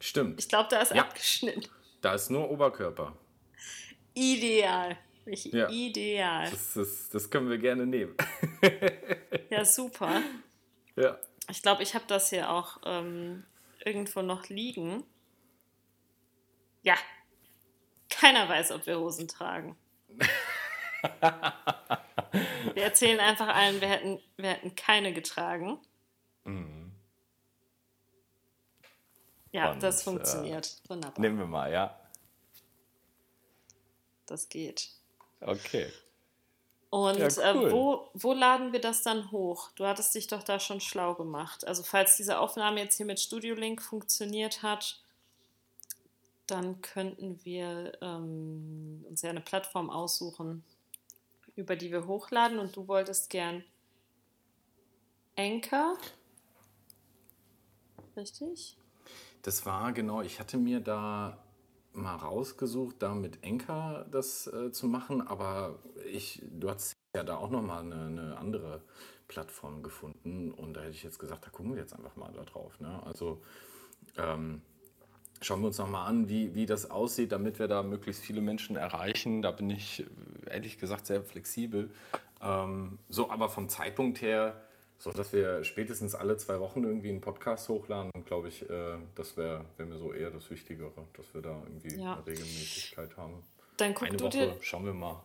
[0.00, 0.38] Stimmt.
[0.38, 1.02] Ich glaube, da ist Ja.
[1.02, 1.66] abgeschnitten.
[2.00, 3.16] Da ist nur Oberkörper.
[4.14, 4.96] Ideal.
[5.24, 5.68] Michi, Ja.
[5.70, 6.50] Ideal.
[6.50, 8.14] Das, das, das können wir gerne nehmen.
[9.50, 10.20] Ja, super.
[10.96, 11.18] ja.
[11.50, 13.44] Ich glaube, ich habe das hier auch ähm,
[13.84, 15.04] irgendwo noch liegen.
[16.84, 16.94] Ja.
[18.08, 19.76] Keiner weiß, ob wir Hosen tragen.
[22.74, 25.80] wir erzählen einfach allen, wir hätten, wir hätten keine getragen.
[29.54, 30.76] Ja, Und, das äh, funktioniert.
[30.88, 31.20] Wunderbar.
[31.20, 31.96] Nehmen wir mal, ja.
[34.26, 34.88] Das geht.
[35.40, 35.92] Okay.
[36.90, 37.68] Und Ja, cool.
[37.68, 39.70] äh, wo, wo laden wir das dann hoch?
[39.76, 41.64] Du hattest dich doch da schon schlau gemacht.
[41.68, 45.03] Also falls diese Aufnahme jetzt hier mit Studio Link funktioniert hat,
[46.46, 50.64] dann könnten wir ähm, uns ja eine Plattform aussuchen,
[51.56, 52.58] über die wir hochladen.
[52.58, 53.64] Und du wolltest gern
[55.36, 55.96] Anchor.
[58.16, 58.76] Richtig?
[59.42, 61.38] Das war genau, ich hatte mir da
[61.92, 65.78] mal rausgesucht, da mit Enka das äh, zu machen, aber
[66.12, 68.82] ich, du hast ja da auch nochmal eine, eine andere
[69.28, 72.42] Plattform gefunden und da hätte ich jetzt gesagt, da gucken wir jetzt einfach mal da
[72.44, 72.78] drauf.
[72.80, 73.00] Ne?
[73.04, 73.42] Also
[74.16, 74.62] ähm,
[75.44, 78.76] schauen wir uns nochmal an, wie, wie das aussieht, damit wir da möglichst viele Menschen
[78.76, 79.42] erreichen.
[79.42, 80.04] Da bin ich
[80.50, 81.90] ehrlich gesagt sehr flexibel.
[82.42, 84.60] Ähm, so, aber vom Zeitpunkt her,
[84.98, 89.36] so dass wir spätestens alle zwei Wochen irgendwie einen Podcast hochladen, glaube ich, äh, das
[89.36, 92.14] wäre wär mir so eher das Wichtigere, dass wir da irgendwie Ja.
[92.14, 93.42] eine Regelmäßigkeit haben.
[93.76, 95.20] Dann guck Eine du Woche, dir schauen wir mal.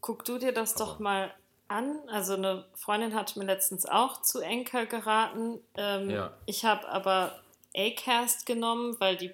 [0.00, 1.34] Guck du dir das doch Aber- mal
[1.68, 1.98] an.
[2.08, 5.58] Also eine Freundin hat mir letztens auch zu Anchor geraten.
[5.76, 6.34] Ähm, Ja.
[6.46, 7.32] Ich habe aber
[7.76, 9.32] Acast genommen, weil die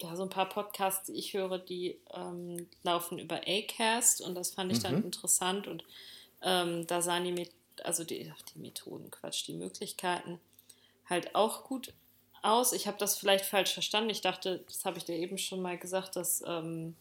[0.00, 4.52] ja so ein paar Podcasts, die ich höre, die ähm, laufen über Acast und das
[4.54, 5.04] fand ich dann Mhm.
[5.04, 5.84] interessant und
[6.42, 7.52] ähm, da sahen die, Met-
[7.84, 10.40] also die, die Methoden, Quatsch, die Möglichkeiten
[11.08, 11.92] halt auch gut
[12.42, 12.72] aus.
[12.72, 14.10] Ich habe das vielleicht falsch verstanden.
[14.10, 16.96] Ich dachte, das habe ich dir eben schon mal gesagt, dass ähm,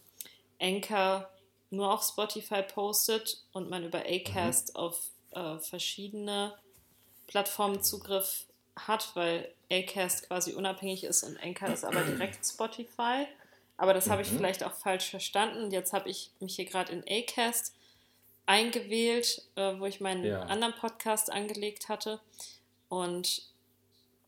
[0.60, 1.30] Anchor
[1.70, 6.54] nur auf Spotify postet und man über Acast auf äh, verschiedene
[7.28, 8.46] Plattformen Zugriff
[8.78, 13.26] hat, weil Acast quasi unabhängig ist und Anchor ist aber direkt Spotify.
[13.78, 14.38] Aber das habe ich Mhm.
[14.38, 15.72] vielleicht auch falsch verstanden.
[15.72, 17.74] Jetzt habe ich mich hier gerade in Acast
[18.46, 20.42] eingewählt, äh, wo ich meinen Ja.
[20.44, 22.20] anderen Podcast angelegt hatte.
[22.90, 23.44] Und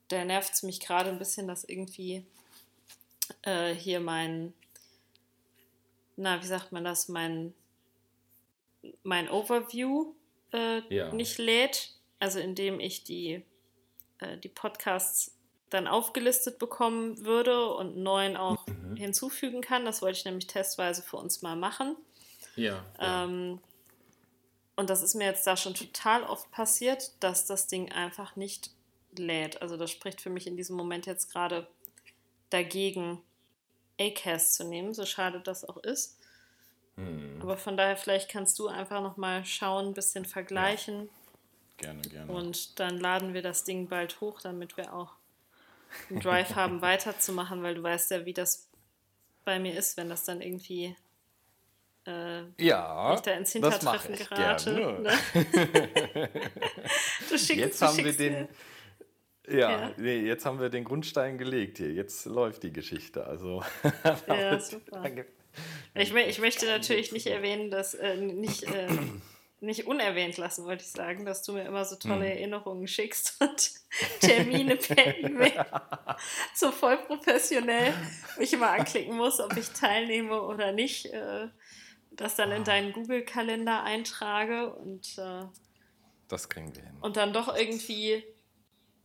[0.10, 2.26] da nervt es mich gerade ein bisschen, dass irgendwie
[3.44, 4.54] äh, hier mein,
[6.16, 7.54] na, wie sagt man das, mein,
[9.04, 10.14] mein Overview
[10.52, 11.14] äh, Ja.
[11.14, 11.94] nicht lädt.
[12.20, 13.44] Also indem ich die,
[14.24, 15.36] äh, die Podcasts
[15.70, 18.98] dann aufgelistet bekommen würde und neuen auch Mhm.
[18.98, 19.86] hinzufügen kann.
[19.86, 21.96] Das wollte ich nämlich testweise für uns mal machen.
[22.56, 22.84] Ja.
[23.00, 23.24] ja.
[23.24, 23.60] Ähm,
[24.76, 28.72] und das ist mir jetzt da schon total oft passiert, dass das Ding einfach nicht
[29.16, 29.62] lädt.
[29.62, 31.68] Also das spricht für mich in diesem Moment jetzt gerade
[32.50, 33.22] dagegen,
[34.00, 36.18] Acast zu nehmen, so schade das auch ist.
[36.96, 37.40] Hm.
[37.42, 41.10] Aber von daher, vielleicht kannst du einfach nochmal schauen, ein bisschen vergleichen
[41.84, 42.32] Gerne, gerne.
[42.32, 45.14] und dann laden wir das Ding bald hoch, damit wir auch
[46.10, 48.70] einen Drive haben, weiterzumachen, weil du weißt ja, wie das
[49.46, 50.96] bei mir ist, wenn das dann irgendwie
[52.06, 54.76] äh, ja, ich da ins das Hintertreffen ich gerate.
[54.76, 55.00] gerne.
[55.02, 55.12] Ne?
[57.30, 58.48] du schickst, Jetzt du haben wir den,
[59.48, 59.92] ja, Ja.
[59.98, 61.92] Nee, jetzt haben wir den Grundstein gelegt hier.
[61.92, 63.26] Jetzt läuft die Geschichte.
[63.26, 63.64] Also
[64.28, 65.04] Ja, super.
[65.96, 68.88] Ich, ich möchte natürlich nicht erwähnen, dass äh, nicht, äh,
[69.64, 72.00] nicht unerwähnt lassen, wollte ich sagen, dass du mir immer so Hm.
[72.12, 73.72] tolle Erinnerungen schickst und
[74.22, 75.66] Termine per E-Mail.
[76.54, 77.94] so voll professionell,
[78.36, 81.06] wo ich immer anklicken muss, ob ich teilnehme oder nicht.
[81.08, 81.48] Äh,
[82.12, 82.56] das dann Ah.
[82.58, 85.46] in deinen Google-Kalender eintrage und, äh,
[86.28, 86.98] Das kriegen wir hin.
[87.02, 88.24] und dann doch irgendwie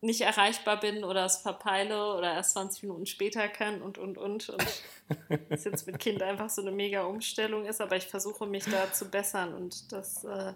[0.01, 4.49] nicht erreichbar bin oder es verpeile oder erst 20 Minuten später kann und und und
[4.49, 4.83] und
[5.49, 8.93] es jetzt mit Kind einfach so eine mega Umstellung ist, aber ich versuche mich da
[8.93, 10.53] zu bessern und das, äh,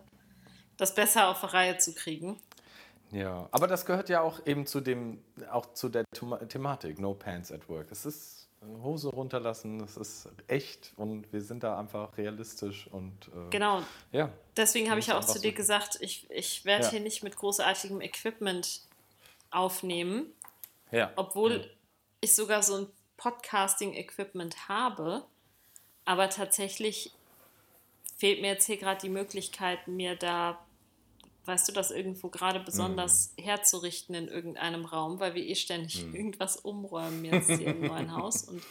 [0.77, 2.41] das besser auf die Reihe zu kriegen.
[3.11, 7.13] Ja, aber das gehört ja auch eben zu dem, auch zu der Thema Thematik, No
[7.15, 7.89] Pants at Work.
[7.91, 13.29] Es ist äh, Hose runterlassen, das ist echt und wir sind da einfach realistisch und
[13.35, 14.31] äh, Genau, ja.
[14.57, 16.91] deswegen habe ich ja auch zu dir so- gesagt, ich, ich werde Ja.
[16.93, 18.83] hier nicht mit großartigem Equipment
[19.53, 20.33] aufnehmen,
[20.91, 21.13] Ja.
[21.17, 21.71] obwohl
[22.21, 22.87] ich sogar so ein
[23.17, 25.25] Podcasting-Equipment habe,
[26.05, 27.13] aber tatsächlich
[28.17, 30.65] fehlt mir jetzt hier gerade die Möglichkeit, mir da,
[31.45, 36.57] weißt du, das irgendwo gerade besonders herzurichten in irgendeinem Raum, weil wir eh ständig irgendwas
[36.57, 38.45] umräumen jetzt hier im neuen Haus.
[38.45, 38.63] Und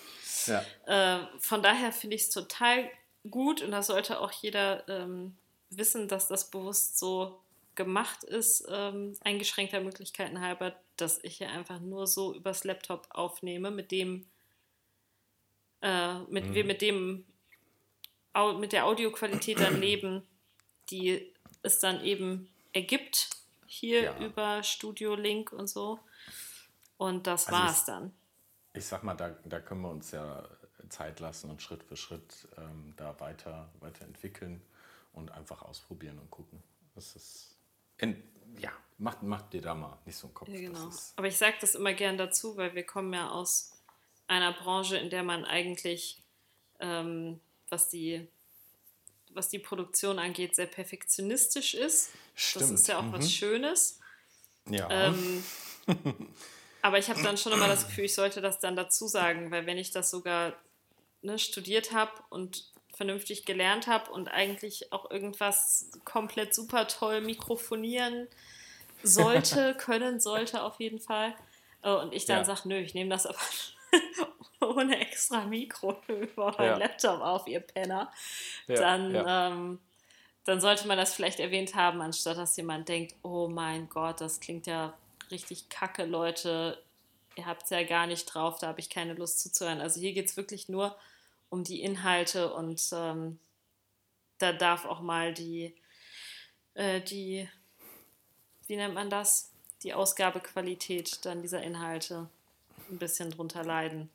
[0.47, 0.63] ja.
[0.85, 2.89] äh, von daher finde ich es total
[3.29, 5.35] gut und da sollte auch jeder ähm,
[5.69, 7.39] wissen, dass das bewusst so
[7.75, 13.71] gemacht ist, ähm, eingeschränkter Möglichkeiten halber, dass ich ja einfach nur so übers Laptop aufnehme,
[13.71, 14.27] mit dem,
[15.81, 16.53] äh, mit, Mhm.
[16.53, 17.25] wir mit dem,
[18.33, 20.25] Au- mit der Audioqualität dann leben,
[20.89, 23.29] die es dann eben ergibt,
[23.65, 24.19] hier Ja.
[24.25, 25.99] über Studio Link und so.
[26.97, 28.13] Und das Also war's es- dann.
[28.73, 30.47] Ich sag mal, da, da können wir uns ja
[30.87, 34.61] Zeit lassen und Schritt für Schritt ähm, da weiter, weiterentwickeln
[35.13, 36.61] und einfach ausprobieren und gucken.
[36.95, 37.50] Das ist.
[38.01, 38.21] In,
[38.59, 40.49] ja, macht, macht dir da mal nicht so einen Kopf.
[40.49, 40.85] Ja, genau.
[40.85, 43.71] Das Aber ich sage das immer gern dazu, weil wir kommen ja aus
[44.27, 46.23] einer Branche, in der man eigentlich,
[46.79, 48.27] ähm, was, die,
[49.29, 52.11] was die Produktion angeht, sehr perfektionistisch ist.
[52.33, 53.13] Das Stimmt, ist ja auch mhm.
[53.13, 53.99] was Schönes.
[54.69, 54.89] ja.
[54.89, 55.43] Ähm,
[56.81, 59.65] aber ich habe dann schon immer das Gefühl, ich sollte das dann dazu sagen, weil
[59.65, 60.53] wenn ich das sogar
[61.21, 62.70] ne, studiert habe und
[63.01, 68.27] vernünftig gelernt habe und eigentlich auch irgendwas komplett super toll mikrofonieren
[69.01, 71.33] sollte, können sollte auf jeden Fall.
[71.81, 72.43] äh, Und ich dann Ja.
[72.45, 73.39] sage, nö, ich nehme das aber
[74.61, 76.77] ohne extra Mikro über meinen Ja.
[76.77, 78.11] Laptop auf, ihr Penner.
[78.67, 79.23] Ja, dann.
[79.27, 79.79] Ähm,
[80.43, 84.39] dann sollte man das vielleicht erwähnt haben, anstatt dass jemand denkt, oh mein Gott, das
[84.39, 84.97] klingt ja
[85.29, 86.81] richtig kacke, Leute.
[87.35, 89.81] Ihr habt es ja gar nicht drauf, da habe ich keine Lust zuzuhören.
[89.81, 90.95] Also hier geht es wirklich nur
[91.51, 93.37] um die Inhalte und ähm,
[94.39, 95.75] da darf auch mal die,
[96.73, 97.47] äh, die,
[98.67, 99.51] wie nennt man das?
[99.83, 102.29] Die Ausgabequalität dann dieser Inhalte
[102.89, 104.09] ein bisschen drunter leiden.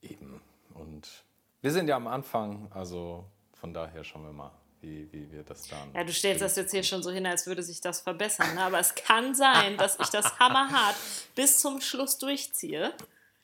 [0.00, 0.40] Eben.
[0.72, 1.24] Und
[1.60, 5.68] wir sind ja am Anfang, also von daher schauen wir mal, wie, wie wir das
[5.68, 5.92] dann.
[5.94, 8.54] Ja, du stellst das jetzt hier schon so hin, als würde sich das verbessern.
[8.54, 8.62] Ne?
[8.62, 10.96] Aber es kann sein, dass ich das hammerhart
[11.34, 12.94] bis zum Schluss durchziehe,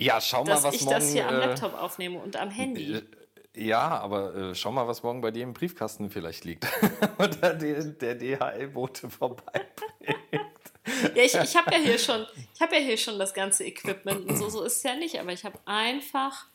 [0.00, 0.98] Ja, schau mal, dass was ich morgen.
[1.00, 2.94] das hier am äh, Laptop aufnehme und am Handy.
[2.94, 3.02] äh,
[3.56, 6.66] Ja, aber äh, schau mal, was morgen bei dir im Briefkasten vielleicht liegt.
[7.18, 9.70] Oder der, der DHL-Bote vorbeibringt.
[11.14, 14.26] Ja, ich, ich habe ja hier schon, ich habe ja hier schon das ganze Equipment
[14.28, 16.46] und so, so ist es ja nicht, aber ich habe einfach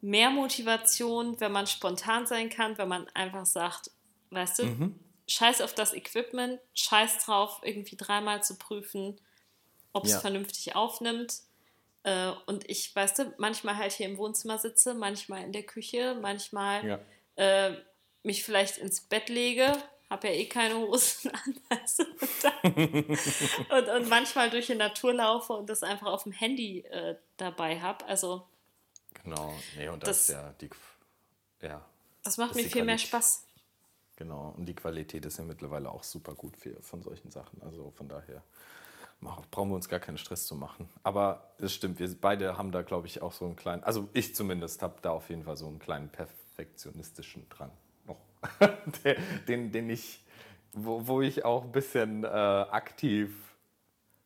[0.00, 3.90] mehr Motivation, wenn man spontan sein kann, wenn man einfach sagt,
[4.30, 4.98] weißt du, Mhm.
[5.28, 9.20] scheiß auf das Equipment, scheiß drauf, irgendwie dreimal zu prüfen,
[9.92, 10.20] ob es Ja.
[10.20, 11.34] vernünftig aufnimmt.
[12.04, 16.16] Äh, und ich, weißt du, manchmal halt hier im Wohnzimmer sitze, manchmal in der Küche,
[16.20, 16.98] manchmal Ja.
[17.36, 17.76] äh,
[18.24, 19.72] mich vielleicht ins Bett lege,
[20.10, 21.54] habe ja eh keine Hosen an,
[21.96, 22.04] du,
[22.62, 23.08] und,
[23.70, 27.80] und, und manchmal durch die Natur laufe und das einfach auf dem Handy äh, dabei
[27.80, 28.04] habe.
[28.06, 28.46] Also
[29.24, 29.54] Genau.
[29.76, 30.70] Nee, und Das- das, ist ja die.
[31.60, 31.84] Ja,
[32.24, 32.98] das macht Das mir viel mehr.
[32.98, 33.44] Spaß.
[34.16, 34.52] genau.
[34.56, 37.62] Und die Qualität ist ja mittlerweile auch super gut für, von solchen Sachen.
[37.62, 38.42] Also von daher
[39.50, 40.88] brauchen wir uns gar keinen Stress zu machen.
[41.02, 44.34] Aber es stimmt, wir beide haben da, glaube ich, auch so einen kleinen, also ich
[44.34, 47.70] zumindest habe da auf jeden Fall so einen kleinen perfektionistischen Drang
[48.06, 48.20] noch.
[49.48, 50.24] Den, den ich,
[50.72, 53.32] wo, wo ich auch ein bisschen äh, aktiv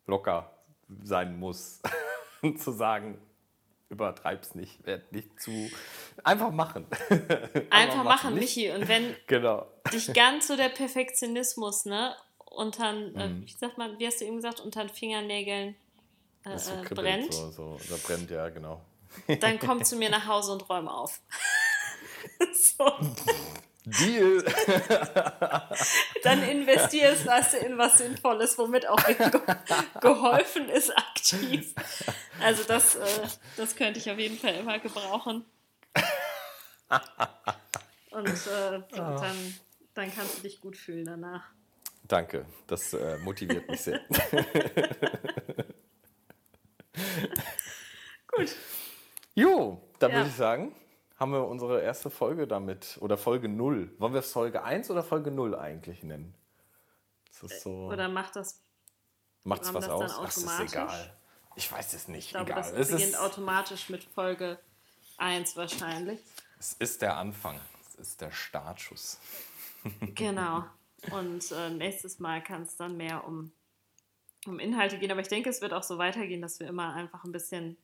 [0.07, 0.51] locker
[1.03, 1.83] sein muss.
[2.59, 3.19] zu sagen,
[3.89, 5.71] übertreib's nicht, werd nicht zu.
[6.25, 6.87] Einfach machen.
[7.71, 8.71] Einfach machen, Michi.
[8.71, 9.67] Und wenn Genau.
[9.93, 12.15] dich ganz so der Perfektionismus, ne,
[12.57, 13.47] untern, äh, Mhm.
[13.47, 15.75] wie sagt man, wie hast du eben gesagt, unter den Fingernägeln
[16.45, 18.81] äh, Das so kribbelt, brennt, So, so, da brennt, ja, genau.
[19.41, 21.21] dann komm zu mir nach Hause und räum auf.
[22.55, 22.91] so,
[23.89, 24.43] Deal!
[26.25, 29.17] dann investierst du, in was Sinnvolles, womit auch ge
[30.01, 31.73] geholfen ist aktiv.
[32.41, 35.45] Also das, äh, das könnte ich auf jeden Fall immer gebrauchen.
[38.11, 39.55] Und äh, dann,
[39.95, 41.45] dann kannst du dich gut fühlen danach.
[42.09, 44.01] Danke, das äh, motiviert mich sehr.
[48.29, 48.55] Gut.
[49.35, 50.17] Jo, dann Ja.
[50.19, 50.75] würde ich sagen,
[51.19, 52.99] haben wir unsere erste Folge damit.
[53.01, 53.95] Oder Folge 0.
[53.99, 56.35] Wollen wir es Folge 1 oder Folge 0 eigentlich nennen?
[57.31, 57.87] Das ist so.
[57.89, 58.61] Oder macht das,
[59.45, 60.13] Macht's was das dann aus?
[60.19, 61.17] Ach, das ist egal.
[61.55, 62.27] Ich weiß es nicht.
[62.27, 62.63] ich glaube, egal.
[62.63, 64.59] das es, beginnt ist, automatisch mit Folge
[65.17, 66.21] 1 wahrscheinlich.
[66.59, 67.59] es ist der Anfang.
[67.89, 69.19] Es ist der Startschuss.
[70.15, 70.65] Genau.
[71.11, 73.53] Und äh, nächstes Mal kann es dann mehr um,
[74.47, 75.11] um Inhalte gehen.
[75.11, 77.77] Aber ich denke, es wird auch so weitergehen, dass wir immer einfach ein bisschen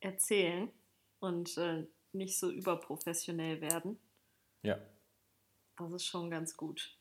[0.00, 0.70] erzählen
[1.20, 3.98] und äh, nicht so überprofessionell werden.
[4.62, 4.78] Ja.
[5.78, 6.96] Das ist schon ganz gut.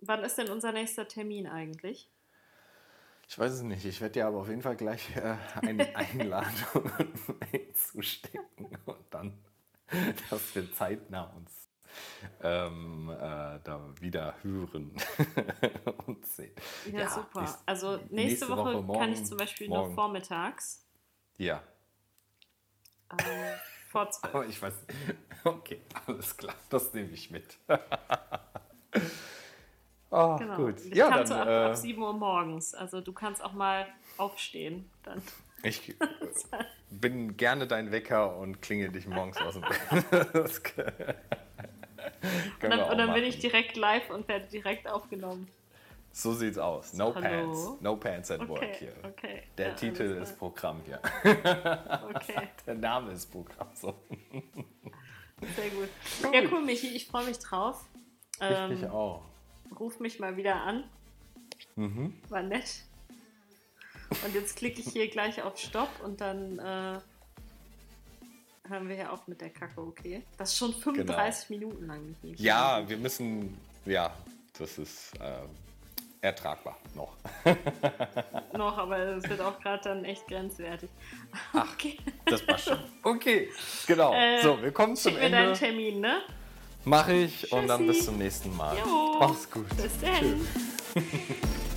[0.00, 2.10] Wann ist denn unser nächster Termin eigentlich?
[3.28, 3.84] Ich weiß es nicht.
[3.84, 6.90] Ich werde dir aber auf jeden Fall gleich äh, eine Einladung
[7.74, 9.36] zustecken und dann,
[10.30, 11.65] dass wir zeitnah uns
[12.42, 14.96] ähm, äh, da wieder hören
[16.06, 16.52] und sehen.
[16.92, 17.40] Ja, super.
[17.42, 19.94] nächst- also nächste, nächste Woche, Woche, kann morgen- ich zum Beispiel nur morgen.
[19.94, 20.86] vormittags
[21.38, 21.62] Ja,
[23.12, 23.18] ähm,
[23.90, 24.34] vor zwölf.
[24.34, 24.74] aber ich weiß.
[25.44, 26.54] Okay, alles klar.
[26.70, 27.56] Das nehme ich mit.
[30.10, 30.56] Oh, Genau.
[30.56, 30.80] gut.
[30.80, 31.26] Ich Ja, kann dann.
[31.26, 32.74] so ab, äh, ab 7 Uhr morgens.
[32.74, 33.86] Also du kannst auch mal
[34.16, 34.90] aufstehen.
[35.02, 35.22] Dann.
[35.62, 35.94] Ich
[36.90, 40.60] bin gerne dein Wecker und klingel dich morgens aus dem Bett.
[42.62, 45.48] Und dann, und dann bin ich direkt live und werde direkt aufgenommen.
[46.12, 46.94] So sieht's aus.
[46.94, 47.20] No Hallo?
[47.20, 47.68] pants.
[47.82, 48.92] No pants at work Okay, hier.
[49.04, 49.42] okay.
[49.58, 51.00] Der Ja, Titel ist Programm hier.
[51.22, 53.68] Okay, Der Name ist Programm.
[53.74, 53.94] So.
[55.56, 55.88] sehr gut.
[56.32, 57.84] Ja, cool, Michi, ich freue mich drauf.
[58.36, 59.22] Ich mich Ähm, auch.
[59.78, 60.84] ruf mich mal wieder an.
[61.74, 62.14] Mhm.
[62.30, 62.84] War nett.
[64.24, 66.98] Und jetzt klicke ich hier gleich auf Stopp und dann äh,
[68.68, 70.22] hören wir hier auf mit der Kacke, okay?
[70.38, 72.14] Das ist schon 35 Minuten lang.
[72.22, 72.34] Genau.
[72.38, 73.56] Ja, wir müssen.
[73.84, 74.12] Ja,
[74.58, 75.48] das ist ähm,
[76.20, 77.12] ertragbar noch.
[78.52, 80.90] Noch, aber es wird auch gerade dann echt grenzwertig.
[81.52, 81.98] Okay.
[82.24, 82.78] Das passt schon.
[83.02, 83.50] Okay,
[83.86, 84.12] genau.
[84.14, 85.58] Äh, so, wir kommen zum Schick mir deinen Ende.
[85.58, 86.22] Termin, ne?
[86.84, 87.98] Mach ich und dann Tschüssi.
[87.98, 88.76] bis zum nächsten Mal.
[88.78, 89.16] Jo.
[89.20, 89.68] Mach's gut.
[89.76, 90.46] Bis dann.